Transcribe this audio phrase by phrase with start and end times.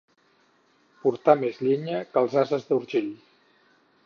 [1.03, 3.17] Portar més llenya que els ases d'Urgell.